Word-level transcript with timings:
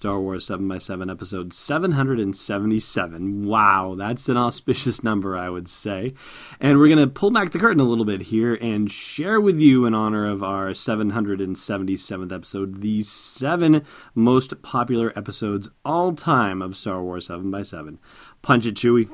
Star 0.00 0.18
Wars 0.18 0.48
7x7 0.48 1.10
episode 1.10 1.52
777. 1.52 3.42
Wow, 3.42 3.94
that's 3.98 4.30
an 4.30 4.38
auspicious 4.38 5.04
number, 5.04 5.36
I 5.36 5.50
would 5.50 5.68
say. 5.68 6.14
And 6.58 6.78
we're 6.78 6.88
going 6.88 7.06
to 7.06 7.06
pull 7.06 7.30
back 7.30 7.50
the 7.50 7.58
curtain 7.58 7.80
a 7.80 7.84
little 7.84 8.06
bit 8.06 8.22
here 8.22 8.54
and 8.54 8.90
share 8.90 9.38
with 9.38 9.60
you, 9.60 9.84
in 9.84 9.92
honor 9.92 10.26
of 10.26 10.42
our 10.42 10.70
777th 10.70 12.32
episode, 12.32 12.80
the 12.80 13.02
seven 13.02 13.84
most 14.14 14.62
popular 14.62 15.12
episodes 15.18 15.68
all 15.84 16.14
time 16.14 16.62
of 16.62 16.78
Star 16.78 17.02
Wars 17.02 17.28
7x7. 17.28 17.98
Punch 18.40 18.64
it, 18.64 18.76
Chewie. 18.76 19.06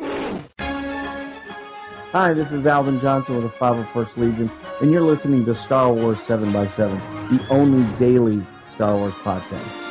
Hi, 2.13 2.33
this 2.33 2.53
is 2.53 2.65
Alvin 2.65 3.01
Johnson 3.01 3.35
with 3.35 3.53
the 3.53 3.59
501st 3.59 4.17
Legion, 4.19 4.49
and 4.81 4.93
you're 4.93 5.03
listening 5.03 5.45
to 5.47 5.55
Star 5.57 5.93
Wars 5.93 6.19
7x7, 6.19 6.93
the 7.31 7.45
only 7.49 7.85
daily 7.99 8.41
Star 8.71 8.95
Wars 8.95 9.15
podcast. 9.15 9.86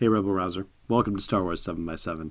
Hey, 0.00 0.08
Rebel 0.08 0.32
Rouser. 0.32 0.66
Welcome 0.88 1.16
to 1.16 1.22
Star 1.22 1.42
Wars 1.42 1.62
7x7. 1.62 2.30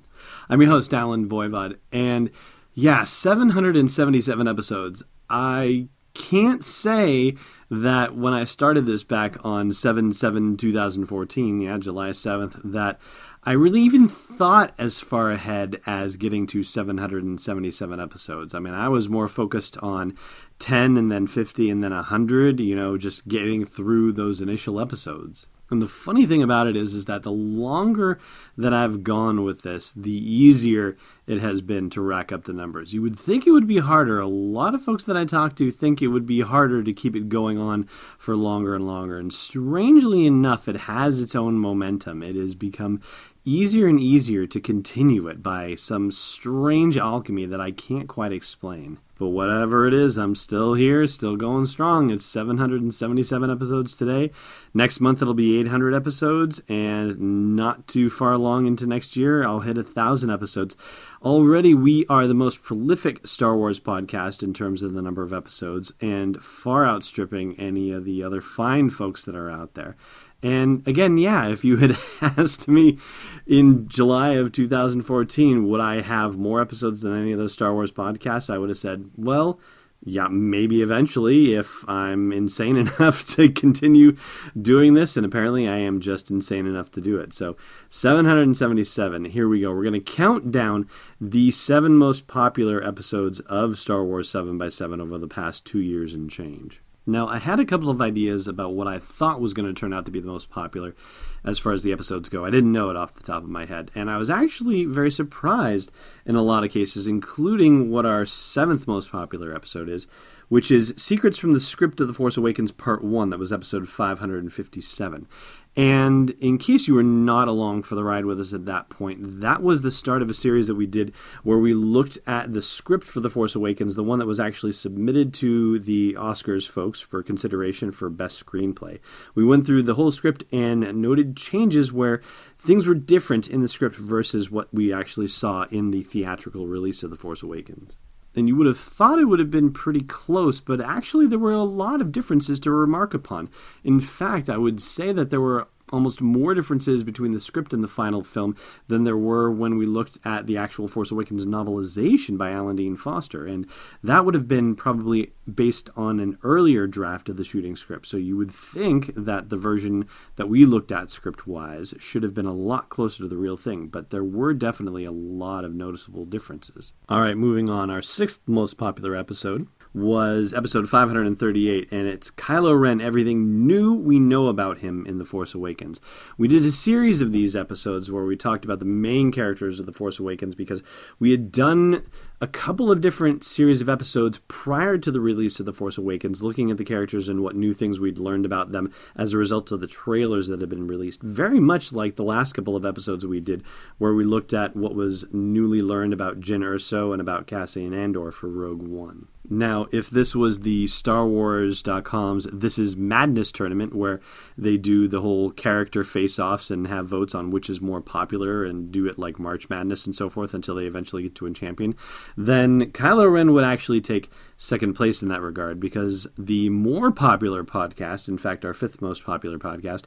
I'm 0.50 0.60
your 0.60 0.72
host, 0.72 0.92
Allen 0.92 1.30
Voivod, 1.30 1.78
and 1.92 2.32
yeah, 2.74 3.04
777 3.04 4.48
episodes. 4.48 5.04
I 5.30 5.88
can't 6.16 6.66
say 6.66 7.36
that 7.70 8.16
when 8.16 8.34
I 8.34 8.44
started 8.46 8.88
this 8.88 9.04
back 9.04 9.38
on 9.46 9.72
7 9.72 10.14
7 10.14 10.58
2014, 10.58 11.62
yeah, 11.62 11.78
July 11.78 12.10
7th, 12.10 12.60
that 12.64 13.00
I 13.44 13.52
really 13.52 13.82
even 13.82 14.10
thought 14.10 14.74
as 14.80 15.00
far 15.00 15.30
ahead 15.30 15.80
as 15.86 16.18
getting 16.18 16.48
to 16.48 16.64
777 16.64 18.00
episodes. 18.00 18.56
I 18.56 18.60
mean, 18.60 18.74
I 18.74 18.90
was 18.90 19.10
more 19.10 19.28
focused 19.28 19.78
on 19.78 20.18
10 20.58 20.98
and 20.98 21.12
then 21.12 21.28
50 21.28 21.70
and 21.70 21.84
then 21.84 21.94
100, 21.94 22.62
you 22.62 22.76
know, 22.76 22.98
just 22.98 23.28
getting 23.28 23.64
through 23.64 24.14
those 24.14 24.42
initial 24.42 24.80
episodes. 24.82 25.46
And 25.70 25.82
the 25.82 25.88
funny 25.88 26.26
thing 26.26 26.42
about 26.42 26.68
it 26.68 26.76
is, 26.76 26.94
is 26.94 27.06
that 27.06 27.24
the 27.24 27.32
longer 27.32 28.20
that 28.58 28.74
I've 28.74 29.04
gone 29.04 29.44
with 29.44 29.62
this, 29.62 29.92
the 29.94 30.12
easier 30.12 30.98
it 31.28 31.40
has 31.40 31.62
been 31.62 31.92
to 31.92 32.02
rack 32.02 32.32
up 32.32 32.46
the 32.46 32.54
numbers. 32.54 32.94
You 32.94 33.04
would 33.04 33.18
think 33.18 33.46
it 33.46 33.52
would 33.52 33.68
be 33.68 33.78
harder. 33.78 34.20
A 34.20 34.28
lot 34.28 34.74
of 34.74 34.84
folks 34.84 35.04
that 35.06 35.16
I 35.16 35.26
talk 35.26 35.56
to 35.58 35.70
think 35.70 36.02
it 36.02 36.08
would 36.08 36.26
be 36.26 36.42
harder 36.42 36.82
to 36.82 36.92
keep 36.92 37.16
it 37.16 37.30
going 37.30 37.60
on 37.60 37.88
for 38.18 38.36
longer 38.36 38.74
and 38.74 38.88
longer. 38.88 39.20
And 39.20 39.32
strangely 39.32 40.26
enough, 40.26 40.68
it 40.68 40.76
has 40.76 41.20
its 41.20 41.36
own 41.36 41.60
momentum. 41.60 42.24
It 42.24 42.36
has 42.36 42.56
become 42.56 43.02
easier 43.50 43.88
and 43.88 44.00
easier 44.00 44.46
to 44.46 44.60
continue 44.60 45.28
it 45.28 45.42
by 45.42 45.74
some 45.74 46.12
strange 46.12 46.98
alchemy 46.98 47.48
that 47.48 47.60
I 47.60 47.72
can't 47.72 48.08
quite 48.08 48.32
explain. 48.32 49.00
But 49.18 49.30
whatever 49.30 49.86
it 49.86 49.94
is, 49.94 50.18
I'm 50.18 50.36
still 50.36 50.76
here, 50.76 51.06
still 51.08 51.36
going 51.36 51.66
strong. 51.66 52.10
It's 52.10 52.24
777 52.24 53.50
episodes 53.50 53.98
today. 53.98 54.32
Next 54.74 55.02
month 55.02 55.22
it'll 55.22 55.34
be 55.34 55.60
800 55.60 55.94
episodes, 55.94 56.62
and 56.70 57.56
not 57.56 57.88
too 57.88 58.10
far 58.10 58.34
along 58.34 58.68
into 58.68 58.88
next 58.88 59.18
year, 59.18 59.44
I'll 59.44 59.62
hit 59.62 59.78
a 59.78 59.84
thousand 59.84 60.30
episodes. 60.30 60.78
Already, 61.22 61.74
we 61.74 62.06
are 62.08 62.28
the 62.28 62.34
most 62.34 62.64
prolific 62.64 63.28
Star 63.28 63.58
Wars 63.58 63.80
podcast 63.80 64.42
in 64.42 64.54
terms 64.54 64.84
of 64.84 64.94
the 64.94 65.02
number 65.02 65.24
of 65.24 65.34
episodes, 65.34 65.92
and 66.00 66.42
far 66.42 66.86
outstripping 66.86 67.60
any 67.60 67.92
of 67.92 68.06
the 68.06 68.24
other 68.24 68.40
fine 68.40 68.90
folks 68.90 69.26
that 69.26 69.36
are 69.36 69.52
out 69.52 69.74
there. 69.74 69.98
And 70.42 70.88
again, 70.88 71.18
yeah, 71.18 71.48
if 71.50 71.66
you 71.66 71.78
had 71.78 71.98
asked 72.22 72.68
me 72.68 72.98
in 73.46 73.88
July 73.90 74.30
of 74.30 74.52
2014, 74.52 75.68
would 75.68 75.82
I 75.82 76.02
have 76.02 76.38
more 76.38 76.62
episodes 76.62 77.02
than 77.02 77.20
any 77.20 77.32
of 77.32 77.40
those 77.40 77.54
Star 77.54 77.74
Wars 77.74 77.92
podcasts? 77.92 78.54
I 78.54 78.58
would 78.58 78.70
have 78.70 78.78
said, 78.78 79.10
well, 79.18 79.60
yeah, 80.04 80.28
maybe 80.30 80.82
eventually 80.82 81.56
if 81.56 81.88
I'm 81.90 82.32
insane 82.32 82.78
enough 83.00 83.26
to 83.36 83.50
continue 83.50 84.16
doing 84.60 84.94
this. 84.94 85.18
And 85.18 85.26
apparently 85.26 85.68
I 85.68 85.78
am 85.78 86.00
just 86.00 86.32
insane 86.32 86.66
enough 86.66 86.90
to 86.92 87.02
do 87.02 87.18
it. 87.20 87.34
So 87.34 87.58
777, 87.90 89.26
here 89.26 89.48
we 89.48 89.62
go. 89.62 89.74
We're 89.74 89.84
going 89.84 89.94
to 89.94 90.00
count 90.00 90.52
down 90.52 90.88
the 91.20 91.52
seven 91.52 91.96
most 91.96 92.28
popular 92.28 92.86
episodes 92.86 93.42
of 93.42 93.78
Star 93.78 94.04
Wars 94.04 94.32
7x7 94.32 95.02
over 95.02 95.18
the 95.18 95.28
past 95.28 95.66
two 95.66 95.80
years 95.80 96.14
and 96.14 96.30
change. 96.30 96.82
Now, 97.10 97.28
I 97.28 97.40
had 97.40 97.60
a 97.60 97.66
couple 97.66 97.90
of 97.90 98.02
ideas 98.02 98.48
about 98.48 98.74
what 98.74 98.88
I 98.88 99.00
thought 99.00 99.42
was 99.42 99.54
going 99.54 99.68
to 99.68 99.80
turn 99.80 99.94
out 99.94 100.06
to 100.06 100.12
be 100.12 100.20
the 100.20 100.28
most 100.28 100.50
popular 100.50 100.96
as 101.44 101.58
far 101.58 101.72
as 101.72 101.84
the 101.84 101.92
episodes 101.92 102.30
go. 102.30 102.46
I 102.46 102.50
didn't 102.50 102.72
know 102.72 102.90
it 102.90 102.96
off 102.96 103.16
the 103.16 103.24
top 103.24 103.44
of 103.44 103.50
my 103.50 103.66
head, 103.66 103.90
and 103.96 104.10
I 104.10 104.18
was 104.18 104.30
actually 104.30 104.86
very 104.86 105.10
surprised 105.10 105.92
in 106.26 106.36
a 106.36 106.42
lot 106.42 106.64
of 106.64 106.72
cases, 106.72 107.08
including 107.08 107.90
what 107.90 108.06
our 108.06 108.26
seventh 108.26 108.88
most 108.88 109.12
popular 109.12 109.56
episode 109.56 109.90
is, 109.90 110.08
which 110.50 110.70
is 110.70 110.94
Secrets 110.98 111.38
from 111.38 111.54
the 111.54 111.60
Script 111.60 112.00
of 112.00 112.08
The 112.08 112.14
Force 112.14 112.38
Awakens 112.38 112.72
Part 112.72 113.04
1. 113.04 113.30
That 113.30 113.40
was 113.40 113.54
episode 113.54 113.88
557. 113.88 115.28
And 115.76 116.32
in 116.42 116.58
case 116.58 116.88
you 116.88 116.96
were 116.96 117.04
not 117.04 117.48
along 117.48 117.84
for 117.84 117.96
the 117.96 118.04
ride 118.04 118.26
with 118.26 118.40
us 118.40 118.54
at 118.54 118.66
that 118.66 118.90
point, 118.90 119.40
that 119.40 119.64
was 119.64 119.82
the 119.82 119.92
start 119.92 120.22
of 120.22 120.30
a 120.30 120.34
series 120.34 120.68
that 120.68 120.76
we 120.76 120.88
did 120.88 121.14
where 121.44 121.58
we 121.58 121.74
looked 121.74 122.18
at 122.28 122.54
the 122.54 122.62
script 122.62 123.08
for 123.08 123.20
The 123.20 123.30
Force 123.30 123.56
Awakens, 123.56 123.96
the 123.96 124.04
one 124.04 124.20
that 124.20 124.26
was 124.26 124.40
actually 124.40 124.74
submitted 124.74 125.34
to 125.36 125.80
the 125.80 126.16
Oscars 126.16 126.68
folks 126.68 127.00
for 127.00 127.24
consideration 127.24 127.92
for 127.92 128.10
Best 128.10 128.46
Screenplay. 128.46 129.00
We 129.36 129.46
went 129.46 129.66
through 129.66 129.84
the 129.84 129.96
whole 129.96 130.12
script 130.12 130.44
and 130.52 131.02
noted 131.02 131.38
changes 131.38 131.94
where 131.94 132.22
things 132.58 132.86
were 132.86 132.96
different 132.96 133.48
in 133.48 133.62
the 133.62 133.70
script 133.70 133.96
versus 133.96 134.52
what 134.52 134.74
we 134.74 134.92
actually 134.92 135.30
saw 135.30 135.66
in 135.72 135.92
the 135.92 136.04
theatrical 136.04 136.68
release 136.68 137.04
of 137.04 137.10
The 137.10 137.18
Force 137.18 137.44
Awakens 137.44 137.96
and 138.36 138.48
you 138.48 138.56
would 138.56 138.68
have 138.68 138.80
thought 138.80 139.20
it 139.20 139.26
would 139.26 139.40
have 139.40 139.52
been 139.52 139.72
pretty 139.72 140.02
close, 140.02 140.60
but 140.60 140.82
actually 140.82 141.28
there 141.28 141.40
were 141.40 141.52
a 141.52 141.64
lot 141.64 142.02
of 142.02 142.12
differences 142.12 142.60
to 142.62 142.72
remark 142.72 143.14
upon. 143.14 143.50
In 143.84 144.00
fact, 144.00 144.50
I 144.50 144.58
would 144.58 144.82
say 144.82 145.12
that 145.12 145.30
there 145.30 145.42
were 145.42 145.68
almost 145.92 146.22
more 146.22 146.54
differences 146.54 147.04
between 147.04 147.32
the 147.32 147.40
script 147.40 147.74
and 147.74 147.84
the 147.84 147.88
final 147.88 148.24
film 148.24 148.56
than 148.88 149.04
there 149.04 149.18
were 149.18 149.52
when 149.52 149.78
we 149.78 149.86
looked 149.86 150.18
at 150.24 150.48
the 150.48 150.58
actual 150.58 150.88
Force 150.88 151.12
Awakens 151.12 151.46
novelization 151.46 152.38
by 152.38 152.52
Alan 152.52 152.76
Dean 152.76 152.96
Foster. 152.96 153.46
And 153.46 153.68
that 154.04 154.26
would 154.26 154.34
have 154.34 154.48
been 154.48 154.76
probably 154.76 155.34
based 155.52 155.90
on 155.96 156.20
an 156.20 156.38
earlier 156.44 156.88
draft 156.88 157.30
of 157.30 157.38
the 157.38 157.44
shooting 157.44 157.76
script. 157.76 158.06
So 158.06 158.18
you 158.18 158.38
would 158.38 158.52
think 158.52 159.12
that 159.16 159.50
the 159.50 159.58
version 159.58 160.08
that 160.36 160.50
we 160.50 160.66
looked 160.66 160.92
at 160.92 161.10
script 161.10 161.48
wise 161.48 161.94
should 162.00 162.24
have 162.24 162.34
been 162.34 162.46
a 162.46 162.54
lot 162.54 162.90
closer 162.90 163.24
to 163.24 163.28
the 163.28 163.38
real 163.38 163.58
thing, 163.58 163.88
but 163.88 164.10
there 164.10 164.24
were 164.24 164.54
definitely 164.54 165.06
a 165.06 165.12
lot 165.12 165.64
of 165.64 165.74
noticeable 165.74 166.26
differences. 166.26 166.94
All 167.08 167.22
right, 167.22 167.38
moving 167.38 167.70
on. 167.70 167.90
Our 167.90 168.02
sixth 168.02 168.42
most 168.48 168.78
popular 168.78 169.16
episode 169.16 169.68
was 169.94 170.54
episode 170.54 170.88
538, 170.88 171.88
and 171.92 172.08
it's 172.08 172.30
Kylo 172.30 172.80
Ren, 172.80 173.02
everything 173.02 173.66
new 173.66 173.92
we 173.94 174.20
know 174.20 174.48
about 174.48 174.80
him 174.80 175.04
in 175.08 175.18
The 175.18 175.26
Force 175.26 175.56
Awakens. 175.56 176.00
We 176.38 176.48
did 176.48 176.64
a 176.64 176.72
series 176.72 177.22
of 177.22 177.32
these 177.32 177.56
episodes 177.56 178.12
where 178.12 178.24
we 178.24 178.36
talked 178.36 178.64
about 178.64 178.78
the 178.78 178.86
main 178.86 179.32
characters 179.32 179.80
of 179.80 179.88
The 179.88 179.92
Force 179.92 180.20
Awakens 180.20 180.54
because 180.54 180.84
we 181.18 181.32
had 181.32 181.52
done 181.52 182.06
a 182.40 182.46
couple 182.46 182.92
of 182.92 183.02
different 183.02 183.44
series 183.44 183.82
of 183.82 183.90
episodes 183.90 184.40
prior 184.48 185.00
to 185.00 185.10
the 185.10 185.20
release 185.20 185.60
of 185.60 185.66
The 185.66 185.74
Force 185.74 185.98
Awakens, 185.98 186.44
looking 186.44 186.70
at 186.70 186.78
the 186.78 186.86
characters 186.86 187.28
and 187.28 187.42
what 187.42 187.56
new 187.56 187.74
things 187.74 188.00
we'd 188.00 188.20
learned 188.20 188.46
about 188.46 188.72
them 188.72 188.94
as 189.16 189.34
a 189.34 189.40
result 189.40 189.72
of 189.72 189.80
the 189.80 189.88
trailers 189.88 190.48
that 190.50 190.62
had 190.62 190.70
been 190.70 190.88
released. 190.88 191.24
Very 191.24 191.60
much 191.60 191.92
like 191.92 192.16
the 192.16 192.24
last 192.24 192.54
couple 192.54 192.76
of 192.76 192.86
episodes 192.86 193.26
we 193.26 193.40
did, 193.40 193.64
where 193.98 194.14
we 194.14 194.24
looked 194.24 194.54
at 194.54 194.76
what 194.76 194.94
was 194.94 195.26
newly 195.34 195.82
learned 195.82 196.14
about 196.14 196.40
Jyn 196.40 196.62
Erso 196.62 197.12
and 197.12 197.20
about 197.20 197.48
Cassian 197.48 197.96
Andor 197.96 198.32
for 198.32 198.48
Rogue 198.50 198.84
One. 198.84 199.28
Now, 199.50 199.88
if 199.92 200.12
this 200.12 200.36
was 200.36 200.60
the 200.60 200.86
Star 200.88 201.26
Wars.com's 201.26 202.48
This 202.54 202.78
Is 202.78 202.96
Madness 202.96 203.52
tournament, 203.52 203.96
where 203.96 204.22
they 204.56 204.78
do 204.78 205.08
the 205.08 205.22
whole 205.22 205.50
character 205.50 206.04
face 206.04 206.38
offs 206.38 206.70
and 206.70 206.88
have 206.88 207.08
votes 207.08 207.34
on 207.34 207.50
which 207.50 207.70
is 207.70 207.82
more 207.82 208.00
popular 208.00 208.64
and 208.64 208.92
do 208.92 209.08
it 209.08 209.18
like 209.18 209.40
March 209.40 209.68
Madness 209.68 210.06
and 210.06 210.16
so 210.16 210.30
forth 210.30 210.54
until 210.54 210.76
they 210.76 210.86
eventually 210.86 211.24
get 211.24 211.34
to 211.36 211.48
a 211.48 211.52
champion, 211.52 211.96
then 212.38 212.92
Kylo 212.92 213.32
Ren 213.32 213.52
would 213.54 213.64
actually 213.64 214.02
take 214.02 214.30
second 214.56 214.94
place 214.94 215.24
in 215.24 215.30
that 215.30 215.42
regard 215.42 215.80
because 215.80 216.28
the 216.38 216.70
more 216.70 217.12
popular 217.12 217.64
podcast, 217.64 218.28
in 218.28 218.38
fact, 218.38 218.64
our 218.64 218.74
fifth 218.74 219.02
most 219.02 219.24
popular 219.24 219.58
podcast, 219.58 220.04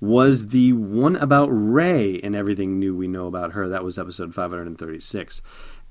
was 0.00 0.48
the 0.48 0.72
one 0.72 1.16
about 1.16 1.46
Rey 1.46 2.20
and 2.22 2.36
everything 2.36 2.78
new 2.78 2.94
we 2.94 3.08
know 3.08 3.26
about 3.26 3.52
her. 3.52 3.68
That 3.68 3.82
was 3.82 3.98
episode 3.98 4.34
536. 4.34 5.40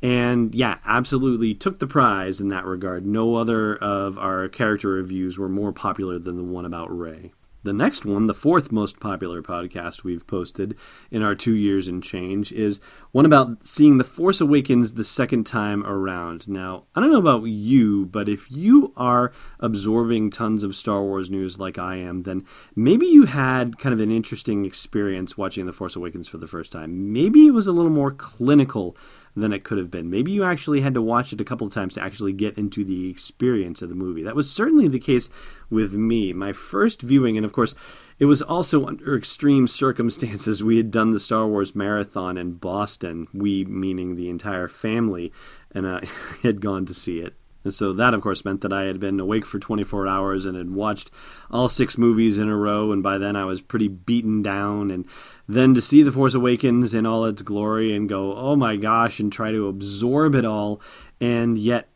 And 0.04 0.54
yeah, 0.54 0.80
absolutely 0.86 1.54
took 1.54 1.80
the 1.80 1.88
prize 1.88 2.42
in 2.42 2.50
that 2.50 2.66
regard. 2.66 3.06
No 3.06 3.36
other 3.36 3.78
of 3.78 4.18
our 4.18 4.50
character 4.50 4.90
reviews 4.90 5.38
were 5.38 5.48
more 5.48 5.72
popular 5.72 6.20
than 6.20 6.36
the 6.36 6.44
one 6.44 6.66
about 6.66 6.96
Rey. 6.96 7.32
The 7.64 7.72
next 7.72 8.04
one, 8.04 8.28
the 8.28 8.34
fourth 8.34 8.74
most 8.74 9.00
popular 9.00 9.42
podcast 9.42 10.04
we've 10.04 10.28
posted 10.28 10.76
in 11.10 11.24
our 11.24 11.34
two 11.34 11.54
years 11.54 11.88
and 11.88 12.04
change, 12.04 12.52
is 12.52 12.82
one 13.14 13.26
about 13.26 13.66
seeing 13.66 13.98
The 13.98 14.04
Force 14.04 14.42
Awakens 14.42 14.96
the 14.96 15.06
second 15.06 15.46
time 15.46 15.86
around. 15.86 16.50
Now, 16.50 16.84
I 16.94 17.00
don't 17.00 17.10
know 17.10 17.20
about 17.20 17.44
you, 17.44 18.06
but 18.08 18.28
if 18.28 18.52
you 18.52 18.92
are 18.98 19.32
absorbing 19.62 20.30
tons 20.30 20.64
of 20.64 20.76
Star 20.76 21.02
Wars 21.02 21.30
news 21.30 21.58
like 21.58 21.78
I 21.78 21.96
am, 21.96 22.24
then 22.24 22.46
maybe 22.76 23.06
you 23.06 23.28
had 23.28 23.80
kind 23.80 23.94
of 23.94 24.02
an 24.02 24.12
interesting 24.12 24.66
experience 24.66 25.38
watching 25.38 25.66
The 25.66 25.72
Force 25.72 25.96
Awakens 25.96 26.28
for 26.28 26.40
the 26.40 26.48
first 26.48 26.74
time. 26.74 27.14
Maybe 27.14 27.48
it 27.48 27.52
was 27.52 27.68
a 27.68 27.72
little 27.72 27.90
more 27.90 28.12
clinical 28.12 28.98
than 29.36 29.52
it 29.52 29.64
could 29.64 29.78
have 29.78 29.90
been. 29.90 30.10
Maybe 30.10 30.32
you 30.32 30.44
actually 30.44 30.82
had 30.82 30.94
to 30.94 31.02
watch 31.02 31.34
it 31.34 31.42
a 31.42 31.46
couple 31.46 31.66
of 31.66 31.74
times 31.74 31.96
to 31.96 32.04
actually 32.04 32.34
get 32.34 32.58
into 32.58 32.84
the 32.84 33.10
experience 33.10 33.82
of 33.82 33.90
the 33.90 33.96
movie. 33.96 34.24
That 34.24 34.36
was 34.36 34.52
certainly 34.52 34.88
the 34.88 35.00
case 35.00 35.30
with 35.70 35.94
me. 35.94 36.34
My 36.34 36.54
first 36.54 37.02
viewing, 37.02 37.36
and 37.36 37.46
of 37.46 37.54
course, 37.54 37.74
it 38.20 38.26
was 38.26 38.42
also 38.42 38.86
under 38.86 39.18
extreme 39.18 39.68
circumstances. 39.68 40.64
We 40.64 40.78
had 40.78 40.92
done 40.92 41.12
the 41.12 41.20
Star 41.20 41.48
Wars 41.48 41.76
marathon 41.76 42.38
in 42.38 42.54
Boston, 42.54 43.28
we 43.34 43.66
meaning 43.66 44.16
the 44.16 44.30
entire 44.30 44.68
family, 44.68 45.32
and 45.72 45.88
I 45.88 46.06
had 46.44 46.62
gone 46.62 46.86
to 46.86 46.94
see 46.94 47.20
it. 47.20 47.36
And 47.64 47.74
so 47.74 47.94
that, 47.94 48.14
of 48.14 48.22
course, 48.22 48.44
meant 48.44 48.62
that 48.62 48.74
I 48.74 48.84
had 48.84 49.00
been 49.00 49.20
awake 49.20 49.46
for 49.46 49.60
24 49.60 50.08
hours 50.08 50.46
and 50.46 50.58
had 50.58 50.72
watched 50.72 51.12
all 51.50 51.70
six 51.70 51.98
movies 51.98 52.38
in 52.38 52.50
a 52.50 52.58
row. 52.58 52.92
And 52.92 53.02
by 53.02 53.18
then 53.18 53.36
I 53.36 53.46
was 53.46 53.62
pretty 53.62 53.88
beaten 53.88 54.42
down. 54.42 54.92
And 54.92 55.06
then 55.48 55.74
to 55.74 55.82
see 55.82 56.04
The 56.04 56.12
Force 56.12 56.34
Awakens 56.34 56.94
in 56.94 57.06
all 57.06 57.26
its 57.26 57.42
glory 57.42 57.96
and 57.96 58.10
go, 58.10 58.36
oh 58.36 58.56
my 58.56 58.76
gosh, 58.76 59.20
and 59.20 59.32
try 59.32 59.52
to 59.52 59.68
absorb 59.68 60.36
it 60.36 60.46
all. 60.46 60.82
And 61.22 61.58
yet 61.58 61.90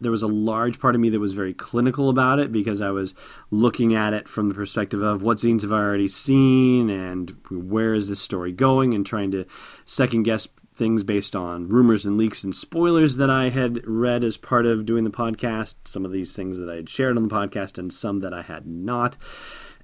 there 0.00 0.10
was 0.10 0.22
a 0.22 0.28
large 0.28 0.78
part 0.78 0.94
of 0.94 1.00
me 1.00 1.08
that 1.08 1.20
was 1.20 1.32
very 1.32 1.54
clinical 1.54 2.10
about 2.10 2.38
it 2.38 2.52
because 2.52 2.82
I 2.82 2.90
was 2.90 3.14
looking 3.50 3.94
at 3.94 4.12
it 4.12 4.28
from 4.28 4.48
the 4.48 4.54
perspective 4.54 5.00
of 5.00 5.22
what 5.22 5.40
scenes 5.40 5.62
have 5.62 5.72
I 5.72 5.78
already 5.78 6.08
seen 6.08 6.90
and 6.90 7.34
where 7.50 7.94
is 7.94 8.08
this 8.08 8.20
story 8.20 8.52
going 8.52 8.92
and 8.92 9.06
trying 9.06 9.30
to 9.30 9.46
second 9.86 10.24
guess 10.24 10.48
things 10.76 11.02
based 11.02 11.34
on 11.34 11.68
rumors 11.68 12.04
and 12.04 12.16
leaks 12.16 12.44
and 12.44 12.54
spoilers 12.54 13.16
that 13.16 13.30
I 13.30 13.48
had 13.48 13.86
read 13.86 14.22
as 14.22 14.36
part 14.36 14.66
of 14.66 14.86
doing 14.86 15.04
the 15.04 15.10
podcast, 15.10 15.76
some 15.84 16.04
of 16.04 16.12
these 16.12 16.36
things 16.36 16.58
that 16.58 16.68
I 16.68 16.76
had 16.76 16.88
shared 16.88 17.16
on 17.16 17.26
the 17.26 17.34
podcast, 17.34 17.78
and 17.78 17.92
some 17.92 18.20
that 18.20 18.34
I 18.34 18.42
had 18.42 18.66
not. 18.66 19.16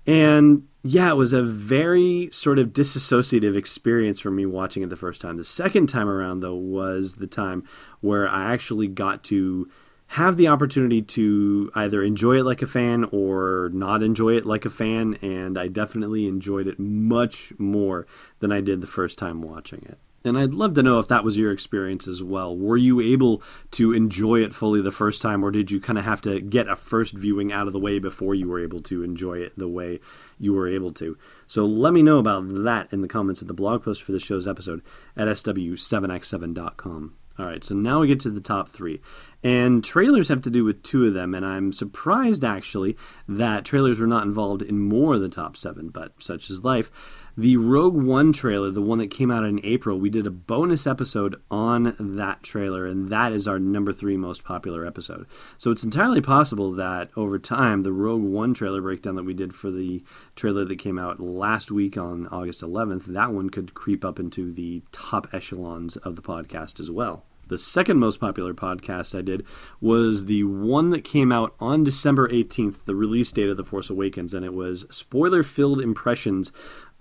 And 0.07 0.67
yeah, 0.83 1.11
it 1.11 1.17
was 1.17 1.33
a 1.33 1.43
very 1.43 2.29
sort 2.33 2.59
of 2.59 2.73
disassociative 2.73 3.57
experience 3.57 4.19
for 4.21 4.31
me 4.31 4.47
watching 4.47 4.83
it 4.83 4.91
the 4.91 4.97
first 4.97 5.21
time. 5.21 5.37
The 5.37 5.45
second 5.45 5.89
time 5.89 6.09
around, 6.09 6.41
though, 6.41 6.57
was 6.57 7.17
the 7.17 7.27
time 7.27 7.65
where 8.01 8.29
I 8.29 8.53
actually 8.53 8.89
got 8.89 9.23
to 9.25 9.71
have 10.09 10.37
the 10.37 10.49
opportunity 10.49 11.01
to 11.01 11.71
either 11.75 12.03
enjoy 12.03 12.39
it 12.39 12.45
like 12.45 12.61
a 12.61 12.67
fan 12.67 13.05
or 13.13 13.71
not 13.73 14.03
enjoy 14.03 14.37
it 14.37 14.45
like 14.45 14.67
a 14.67 14.71
fan, 14.71 15.15
and 15.23 15.57
I 15.57 15.69
definitely 15.69 16.27
enjoyed 16.27 16.67
it 16.67 16.79
much 16.79 17.53
more 17.59 18.07
than 18.41 18.53
I 18.53 18.61
did 18.61 18.81
the 18.81 18.87
first 18.87 19.19
time 19.19 19.41
watching 19.41 19.87
it. 19.89 19.99
And 20.25 20.39
I'd 20.39 20.55
love 20.55 20.75
to 20.75 20.83
know 20.83 20.99
if 20.99 21.09
that 21.09 21.25
was 21.25 21.37
your 21.37 21.51
experience 21.51 22.07
as 22.07 22.23
well. 22.23 22.57
Were 22.57 22.77
you 22.77 23.01
able 23.01 23.43
to 23.73 23.93
enjoy 23.93 24.43
it 24.43 24.55
fully 24.55 24.81
the 24.81 24.93
first 24.93 25.21
time, 25.21 25.45
or 25.45 25.51
did 25.51 25.71
you 25.71 25.81
kind 25.81 25.99
of 25.99 26.05
have 26.05 26.21
to 26.23 26.41
get 26.41 26.69
a 26.69 26.77
first 26.77 27.15
viewing 27.15 27.53
out 27.53 27.67
of 27.67 27.73
the 27.73 27.81
way 27.81 27.99
before 27.99 28.35
you 28.35 28.49
were 28.49 28.63
able 28.63 28.81
to 28.83 29.03
enjoy 29.03 29.39
it 29.39 29.59
the 29.59 29.69
way 29.69 29.99
you 30.39 30.53
were 30.53 30.69
able 30.69 30.93
to? 30.93 31.19
So 31.47 31.67
let 31.67 31.93
me 31.93 32.03
know 32.03 32.19
about 32.19 32.49
that 32.49 32.93
in 32.93 33.03
the 33.03 33.09
comments 33.09 33.43
of 33.43 33.49
the 33.49 33.55
blog 33.55 33.85
post 33.85 34.03
for 34.03 34.13
the 34.13 34.21
show's 34.21 34.47
episode 34.47 34.83
at 35.17 35.29
sw7x7.com. 35.29 37.17
All 37.39 37.47
right, 37.47 37.65
so 37.65 37.75
now 37.75 38.01
we 38.01 38.09
get 38.09 38.21
to 38.21 38.31
the 38.31 38.41
top 38.41 38.69
three. 38.69 39.01
And 39.43 39.83
trailers 39.83 40.29
have 40.29 40.43
to 40.43 40.51
do 40.51 40.65
with 40.65 40.83
two 40.83 41.07
of 41.07 41.15
them, 41.15 41.35
and 41.35 41.45
I'm 41.45 41.73
surprised 41.73 42.45
actually 42.45 42.97
that 43.27 43.65
trailers 43.65 43.99
were 43.99 44.07
not 44.07 44.25
involved 44.25 44.63
in 44.63 44.79
more 44.79 45.15
of 45.15 45.23
the 45.23 45.29
top 45.29 45.57
seven, 45.57 45.89
but 45.89 46.13
such 46.23 46.51
is 46.51 46.63
life. 46.63 46.91
The 47.35 47.57
Rogue 47.57 47.95
One 47.97 48.35
trailer, 48.35 48.71
the 48.71 48.83
one 48.83 48.99
that 48.99 49.11
came 49.11 49.31
out 49.31 49.43
in 49.43 49.59
April, 49.65 49.99
we 49.99 50.11
did 50.11 50.27
a 50.27 50.31
bonus 50.31 50.87
episode 50.87 51.41
on 51.51 51.97
that 51.99 52.43
trailer, 52.43 52.85
and 52.85 53.09
that 53.09 53.33
is 53.33 53.49
our 53.49 53.59
number 53.59 53.91
three 53.91 54.19
most 54.19 54.45
popular 54.45 54.85
episode. 54.85 55.25
So 55.57 55.71
it's 55.71 55.83
entirely 55.83 56.21
possible 56.21 56.73
that 56.73 57.09
over 57.17 57.39
time, 57.39 57.85
the 57.85 57.93
Rogue 57.93 58.23
One 58.23 58.53
trailer 58.53 58.83
breakdown 58.83 59.15
that 59.15 59.25
we 59.25 59.33
did 59.33 59.55
for 59.55 59.71
the 59.71 60.05
trailer 60.37 60.67
that 60.67 60.79
came 60.79 60.99
out 60.99 61.21
last 61.21 61.71
week 61.71 61.97
on 61.97 62.27
August 62.27 62.61
11th, 62.61 63.07
that 63.07 63.33
one 63.33 63.49
could 63.49 63.73
creep 63.73 64.05
up 64.05 64.21
into 64.21 64.53
the 64.53 64.83
top 64.93 65.27
echelons 65.33 65.97
of 65.97 66.17
the 66.17 66.23
podcast 66.23 66.81
as 66.81 66.91
well. 66.91 67.25
The 67.49 67.59
second 67.59 67.99
most 67.99 68.21
popular 68.21 68.55
podcast 68.55 69.19
I 69.19 69.21
did 69.21 69.45
was 69.81 70.27
the 70.27 70.45
one 70.45 70.91
that 70.91 71.05
came 71.05 71.33
out 71.33 71.55
on 71.61 71.85
December 71.85 72.29
18th, 72.29 72.85
the 72.85 72.95
release 72.95 73.33
date 73.33 73.51
of 73.51 73.57
The 73.57 73.65
Force 73.65 73.91
Awakens, 73.91 74.33
and 74.33 74.45
it 74.45 74.55
was 74.55 74.87
spoiler 74.91 75.43
filled 75.43 75.81
impressions 75.81 76.53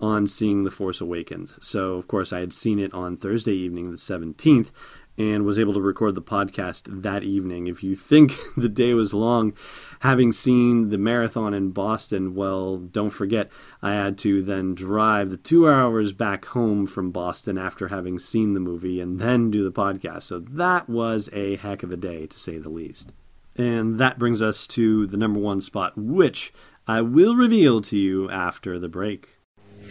on 0.02 0.26
seeing 0.26 0.64
The 0.64 0.70
Force 0.70 1.00
Awakens. 1.00 1.58
So, 1.62 1.94
of 1.94 2.08
course, 2.08 2.32
I 2.32 2.40
had 2.40 2.52
seen 2.52 2.80
it 2.80 2.92
on 2.92 3.16
Thursday 3.16 3.54
evening, 3.54 3.92
the 3.92 3.96
17th, 3.96 4.72
and 5.16 5.44
was 5.44 5.58
able 5.58 5.74
to 5.74 5.80
record 5.80 6.14
the 6.14 6.22
podcast 6.22 7.02
that 7.02 7.22
evening. 7.22 7.68
If 7.68 7.84
you 7.84 7.94
think 7.94 8.34
the 8.56 8.68
day 8.68 8.94
was 8.94 9.14
long, 9.14 9.52
having 10.00 10.32
seen 10.32 10.88
the 10.88 10.98
marathon 10.98 11.54
in 11.54 11.70
Boston, 11.70 12.34
well, 12.34 12.78
don't 12.78 13.10
forget, 13.10 13.50
I 13.80 13.92
had 13.92 14.18
to 14.18 14.42
then 14.42 14.74
drive 14.74 15.30
the 15.30 15.36
two 15.36 15.68
hours 15.68 16.12
back 16.12 16.46
home 16.46 16.86
from 16.86 17.12
Boston 17.12 17.56
after 17.56 17.88
having 17.88 18.18
seen 18.18 18.54
the 18.54 18.60
movie 18.60 19.00
and 19.00 19.20
then 19.20 19.50
do 19.50 19.62
the 19.62 19.72
podcast. 19.72 20.24
So 20.24 20.40
that 20.40 20.88
was 20.88 21.30
a 21.32 21.56
heck 21.56 21.82
of 21.82 21.92
a 21.92 21.96
day, 21.96 22.26
to 22.26 22.38
say 22.38 22.58
the 22.58 22.70
least. 22.70 23.12
And 23.54 24.00
that 24.00 24.18
brings 24.18 24.42
us 24.42 24.66
to 24.68 25.06
the 25.06 25.18
number 25.18 25.38
one 25.38 25.60
spot, 25.60 25.96
which 25.96 26.52
I 26.88 27.02
will 27.02 27.36
reveal 27.36 27.80
to 27.82 27.98
you 27.98 28.30
after 28.30 28.78
the 28.78 28.88
break. 28.88 29.28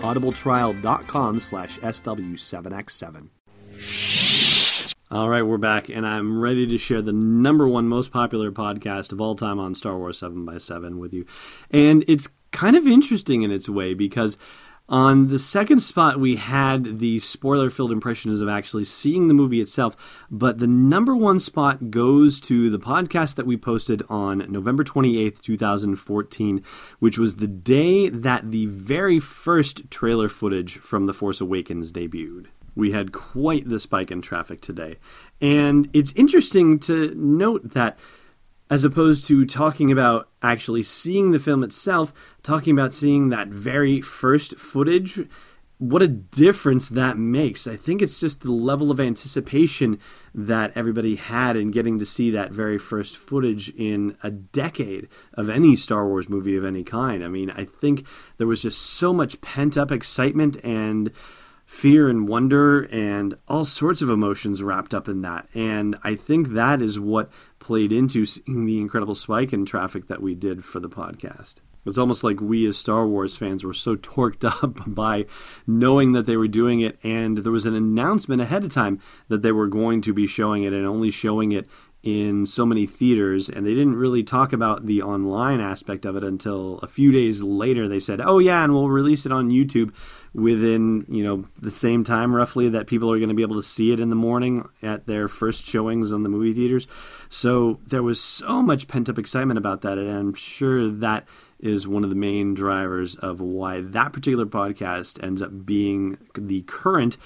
audibletrial.com 0.00 1.40
slash 1.40 1.78
SW7X7. 1.78 3.28
All 5.10 5.30
right, 5.30 5.40
we're 5.40 5.56
back, 5.56 5.88
and 5.88 6.06
I'm 6.06 6.38
ready 6.38 6.66
to 6.66 6.76
share 6.76 7.00
the 7.00 7.14
number 7.14 7.66
one 7.66 7.88
most 7.88 8.12
popular 8.12 8.52
podcast 8.52 9.10
of 9.10 9.22
all 9.22 9.34
time 9.34 9.58
on 9.58 9.74
Star 9.74 9.96
Wars 9.96 10.20
7x7 10.20 10.98
with 10.98 11.14
you. 11.14 11.24
And 11.70 12.04
it's 12.06 12.28
kind 12.52 12.76
of 12.76 12.86
interesting 12.86 13.40
in 13.42 13.50
its 13.50 13.70
way 13.70 13.94
because 13.94 14.36
on 14.88 15.28
the 15.28 15.38
second 15.38 15.80
spot, 15.80 16.18
we 16.18 16.36
had 16.36 16.98
the 16.98 17.18
spoiler 17.18 17.68
filled 17.68 17.92
impressions 17.92 18.40
of 18.40 18.48
actually 18.48 18.84
seeing 18.84 19.28
the 19.28 19.34
movie 19.34 19.60
itself, 19.60 19.96
but 20.30 20.58
the 20.58 20.66
number 20.66 21.14
one 21.14 21.38
spot 21.38 21.90
goes 21.90 22.40
to 22.40 22.70
the 22.70 22.78
podcast 22.78 23.34
that 23.34 23.46
we 23.46 23.56
posted 23.56 24.02
on 24.08 24.50
November 24.50 24.84
28th, 24.84 25.40
2014, 25.40 26.64
which 26.98 27.18
was 27.18 27.36
the 27.36 27.46
day 27.46 28.08
that 28.08 28.50
the 28.50 28.66
very 28.66 29.20
first 29.20 29.90
trailer 29.90 30.28
footage 30.28 30.78
from 30.78 31.06
The 31.06 31.14
Force 31.14 31.40
Awakens 31.40 31.92
debuted 31.92 32.46
we 32.78 32.92
had 32.92 33.10
quite 33.10 33.68
the 33.68 33.80
spike 33.80 34.12
in 34.12 34.22
traffic 34.22 34.60
today. 34.60 34.98
And 35.40 35.90
it's 35.92 36.12
interesting 36.12 36.78
to 36.80 37.12
note 37.16 37.72
that 37.72 37.98
as 38.70 38.84
opposed 38.84 39.26
to 39.26 39.46
talking 39.46 39.90
about 39.90 40.28
actually 40.42 40.82
seeing 40.82 41.30
the 41.30 41.38
film 41.38 41.62
itself, 41.62 42.12
talking 42.42 42.72
about 42.72 42.94
seeing 42.94 43.28
that 43.30 43.48
very 43.48 44.00
first 44.00 44.58
footage, 44.58 45.20
what 45.78 46.02
a 46.02 46.08
difference 46.08 46.88
that 46.88 47.16
makes. 47.16 47.66
I 47.66 47.76
think 47.76 48.02
it's 48.02 48.18
just 48.18 48.42
the 48.42 48.52
level 48.52 48.90
of 48.90 48.98
anticipation 48.98 50.00
that 50.34 50.76
everybody 50.76 51.14
had 51.14 51.56
in 51.56 51.70
getting 51.70 51.98
to 52.00 52.06
see 52.06 52.30
that 52.32 52.50
very 52.50 52.78
first 52.78 53.16
footage 53.16 53.70
in 53.70 54.16
a 54.22 54.30
decade 54.30 55.08
of 55.34 55.48
any 55.48 55.76
Star 55.76 56.06
Wars 56.06 56.28
movie 56.28 56.56
of 56.56 56.64
any 56.64 56.82
kind. 56.82 57.24
I 57.24 57.28
mean, 57.28 57.50
I 57.50 57.64
think 57.64 58.04
there 58.38 58.46
was 58.46 58.62
just 58.62 58.80
so 58.80 59.12
much 59.12 59.40
pent 59.40 59.78
up 59.78 59.92
excitement 59.92 60.58
and 60.64 61.12
fear 61.64 62.08
and 62.08 62.26
wonder 62.26 62.84
and 62.84 63.36
all 63.46 63.64
sorts 63.64 64.00
of 64.00 64.08
emotions 64.08 64.62
wrapped 64.62 64.94
up 64.94 65.06
in 65.06 65.20
that. 65.20 65.46
And 65.54 65.96
I 66.02 66.16
think 66.16 66.48
that 66.48 66.82
is 66.82 66.98
what 66.98 67.30
played 67.58 67.92
into 67.92 68.26
seeing 68.26 68.66
the 68.66 68.80
incredible 68.80 69.14
spike 69.14 69.52
in 69.52 69.64
traffic 69.64 70.06
that 70.08 70.22
we 70.22 70.34
did 70.34 70.64
for 70.64 70.80
the 70.80 70.88
podcast. 70.88 71.56
It's 71.86 71.98
almost 71.98 72.22
like 72.22 72.40
we 72.40 72.66
as 72.66 72.76
Star 72.76 73.06
Wars 73.06 73.36
fans 73.36 73.64
were 73.64 73.72
so 73.72 73.96
torqued 73.96 74.44
up 74.44 74.82
by 74.86 75.26
knowing 75.66 76.12
that 76.12 76.26
they 76.26 76.36
were 76.36 76.48
doing 76.48 76.80
it, 76.80 76.98
and 77.02 77.38
there 77.38 77.52
was 77.52 77.66
an 77.66 77.74
announcement 77.74 78.42
ahead 78.42 78.64
of 78.64 78.70
time 78.70 79.00
that 79.28 79.42
they 79.42 79.52
were 79.52 79.68
going 79.68 80.02
to 80.02 80.12
be 80.12 80.26
showing 80.26 80.64
it 80.64 80.72
and 80.72 80.86
only 80.86 81.10
showing 81.10 81.52
it 81.52 81.66
in 82.02 82.46
so 82.46 82.64
many 82.64 82.86
theaters, 82.86 83.48
and 83.48 83.66
they 83.66 83.74
didn't 83.74 83.96
really 83.96 84.22
talk 84.22 84.52
about 84.52 84.86
the 84.86 85.02
online 85.02 85.60
aspect 85.60 86.04
of 86.06 86.14
it 86.16 86.22
until 86.22 86.78
a 86.78 86.86
few 86.86 87.10
days 87.10 87.42
later. 87.42 87.88
They 87.88 88.00
said, 88.00 88.20
"Oh 88.20 88.38
yeah, 88.38 88.62
and 88.62 88.72
we'll 88.72 88.88
release 88.88 89.26
it 89.26 89.32
on 89.32 89.50
YouTube 89.50 89.92
within 90.32 91.04
you 91.08 91.24
know 91.24 91.44
the 91.60 91.70
same 91.70 92.04
time 92.04 92.34
roughly 92.34 92.68
that 92.68 92.86
people 92.86 93.10
are 93.10 93.18
going 93.18 93.30
to 93.30 93.34
be 93.34 93.42
able 93.42 93.56
to 93.56 93.62
see 93.62 93.90
it 93.90 93.98
in 93.98 94.10
the 94.10 94.16
morning 94.16 94.68
at 94.80 95.06
their 95.06 95.26
first 95.26 95.64
showings 95.64 96.12
on 96.12 96.22
the 96.22 96.28
movie 96.28 96.52
theaters." 96.52 96.86
So 97.28 97.80
there 97.86 98.02
was 98.02 98.20
so 98.20 98.62
much 98.62 98.88
pent 98.88 99.08
up 99.08 99.18
excitement 99.18 99.58
about 99.58 99.82
that, 99.82 99.98
and 99.98 100.08
I'm 100.08 100.34
sure 100.34 100.88
that 100.88 101.26
is 101.58 101.88
one 101.88 102.04
of 102.04 102.10
the 102.10 102.16
main 102.16 102.54
drivers 102.54 103.16
of 103.16 103.40
why 103.40 103.80
that 103.80 104.12
particular 104.12 104.46
podcast 104.46 105.22
ends 105.22 105.42
up 105.42 105.66
being 105.66 106.16
the 106.34 106.62
current 106.62 107.16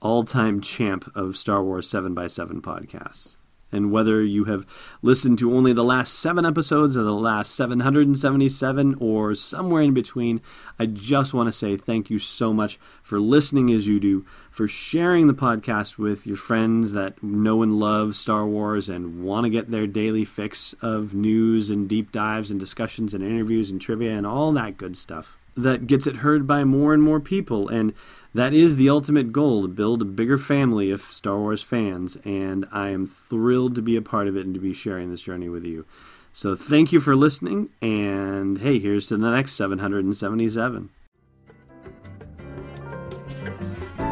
all-time 0.00 0.62
champ 0.62 1.10
of 1.14 1.36
Star 1.36 1.62
Wars 1.62 1.86
7 1.86 2.14
by 2.14 2.26
7 2.26 2.62
podcasts. 2.62 3.36
And 3.72 3.90
whether 3.90 4.22
you 4.22 4.44
have 4.44 4.66
listened 5.00 5.38
to 5.38 5.54
only 5.54 5.72
the 5.72 5.82
last 5.82 6.14
seven 6.18 6.44
episodes 6.44 6.96
or 6.96 7.02
the 7.02 7.12
last 7.12 7.54
777 7.54 8.96
or 9.00 9.34
somewhere 9.34 9.82
in 9.82 9.94
between, 9.94 10.42
I 10.78 10.86
just 10.86 11.32
want 11.32 11.48
to 11.48 11.52
say 11.52 11.76
thank 11.76 12.10
you 12.10 12.18
so 12.18 12.52
much 12.52 12.78
for 13.02 13.18
listening 13.18 13.72
as 13.72 13.88
you 13.88 13.98
do, 13.98 14.26
for 14.50 14.68
sharing 14.68 15.26
the 15.26 15.34
podcast 15.34 15.96
with 15.96 16.26
your 16.26 16.36
friends 16.36 16.92
that 16.92 17.22
know 17.22 17.62
and 17.62 17.80
love 17.80 18.14
Star 18.14 18.46
Wars 18.46 18.88
and 18.88 19.24
want 19.24 19.44
to 19.44 19.50
get 19.50 19.70
their 19.70 19.86
daily 19.86 20.24
fix 20.24 20.74
of 20.82 21.14
news 21.14 21.70
and 21.70 21.88
deep 21.88 22.12
dives 22.12 22.50
and 22.50 22.60
discussions 22.60 23.14
and 23.14 23.24
interviews 23.24 23.70
and 23.70 23.80
trivia 23.80 24.12
and 24.12 24.26
all 24.26 24.52
that 24.52 24.76
good 24.76 24.96
stuff 24.96 25.38
that 25.56 25.86
gets 25.86 26.06
it 26.06 26.16
heard 26.16 26.46
by 26.46 26.64
more 26.64 26.94
and 26.94 27.02
more 27.02 27.20
people. 27.20 27.68
And 27.68 27.92
that 28.34 28.54
is 28.54 28.76
the 28.76 28.88
ultimate 28.88 29.32
goal 29.32 29.62
to 29.62 29.68
build 29.68 30.02
a 30.02 30.06
bigger 30.06 30.38
family 30.38 30.90
of 30.90 31.02
Star 31.02 31.38
Wars 31.38 31.62
fans. 31.62 32.16
And 32.24 32.66
I 32.72 32.90
am 32.90 33.06
thrilled 33.06 33.74
to 33.74 33.82
be 33.82 33.96
a 33.96 34.02
part 34.02 34.28
of 34.28 34.36
it 34.36 34.46
and 34.46 34.54
to 34.54 34.60
be 34.60 34.74
sharing 34.74 35.10
this 35.10 35.22
journey 35.22 35.48
with 35.48 35.64
you. 35.64 35.84
So 36.32 36.56
thank 36.56 36.92
you 36.92 37.00
for 37.00 37.14
listening. 37.14 37.68
And 37.82 38.58
hey, 38.58 38.78
here's 38.78 39.08
to 39.08 39.16
the 39.16 39.30
next 39.30 39.54
777. 39.54 40.90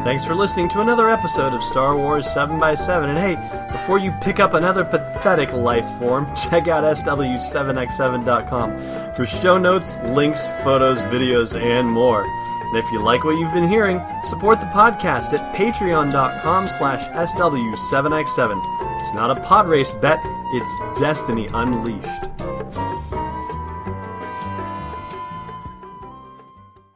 Thanks 0.03 0.25
for 0.25 0.33
listening 0.33 0.67
to 0.69 0.81
another 0.81 1.11
episode 1.11 1.53
of 1.53 1.63
Star 1.63 1.95
Wars 1.95 2.25
7x7. 2.25 3.09
And 3.09 3.19
hey, 3.19 3.35
before 3.71 3.99
you 3.99 4.11
pick 4.21 4.39
up 4.39 4.55
another 4.55 4.83
pathetic 4.83 5.53
life 5.53 5.85
form, 5.99 6.25
check 6.49 6.67
out 6.67 6.83
SW7x7.com 6.83 9.13
for 9.13 9.27
show 9.27 9.59
notes, 9.59 9.97
links, 10.09 10.47
photos, 10.63 11.03
videos, 11.03 11.53
and 11.59 11.87
more. 11.87 12.25
And 12.71 12.77
if 12.79 12.89
you 12.89 13.03
like 13.03 13.25
what 13.25 13.37
you've 13.37 13.51
been 13.53 13.67
hearing, 13.67 13.99
support 14.23 14.61
the 14.61 14.65
podcast 14.67 15.33
at 15.33 15.53
patreon.com 15.53 16.67
slash 16.69 17.05
SW7x7. 17.09 18.99
It's 19.01 19.13
not 19.13 19.29
a 19.35 19.41
pod 19.41 19.67
race 19.67 19.91
bet, 19.91 20.19
it's 20.53 20.99
destiny 20.99 21.47
unleashed. 21.53 22.21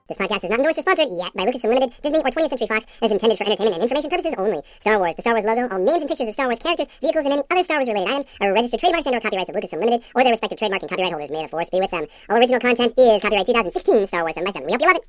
This 0.07 0.17
podcast 0.19 0.43
is 0.43 0.49
not 0.51 0.59
endorsed 0.59 0.77
or 0.77 0.81
sponsored 0.81 1.09
yet 1.17 1.33
by 1.33 1.45
Lucasfilm 1.45 1.73
Limited, 1.73 1.91
Disney, 2.03 2.19
or 2.19 2.29
20th 2.29 2.49
Century 2.49 2.67
Fox. 2.67 2.85
It 3.01 3.05
is 3.07 3.11
intended 3.11 3.37
for 3.39 3.43
entertainment 3.43 3.73
and 3.73 3.83
information 3.83 4.09
purposes 4.09 4.35
only. 4.37 4.61
Star 4.79 4.99
Wars, 4.99 5.15
the 5.15 5.23
Star 5.23 5.33
Wars 5.33 5.43
logo, 5.45 5.67
all 5.67 5.79
names 5.79 6.01
and 6.03 6.07
pictures 6.07 6.27
of 6.27 6.35
Star 6.35 6.45
Wars 6.45 6.59
characters, 6.59 6.87
vehicles, 7.01 7.25
and 7.25 7.33
any 7.33 7.43
other 7.49 7.63
Star 7.63 7.77
Wars 7.79 7.87
related 7.89 8.09
items 8.13 8.25
are 8.39 8.53
registered 8.53 8.79
trademarks 8.79 9.07
and/or 9.07 9.19
copyrights 9.19 9.49
of 9.49 9.55
Lucasfilm 9.55 9.81
Limited 9.81 10.03
or 10.13 10.21
their 10.23 10.31
respective 10.31 10.59
trademark 10.59 10.83
and 10.83 10.89
copyright 10.91 11.11
holders. 11.11 11.31
May 11.31 11.41
the 11.41 11.49
force 11.49 11.71
be 11.71 11.79
with 11.81 11.89
them. 11.89 12.05
All 12.29 12.37
original 12.37 12.59
content 12.61 12.93
is 12.95 13.19
copyright 13.19 13.47
2016 13.47 14.05
Star 14.05 14.21
Wars 14.21 14.35
7 14.35 14.45
by 14.45 14.51
7. 14.51 14.65
We 14.67 14.73
hope 14.73 14.81
you 14.81 14.87
love 14.87 14.97
it. 14.97 15.03